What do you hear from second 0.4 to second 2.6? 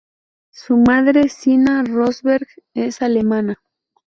Su madre Sina Rosberg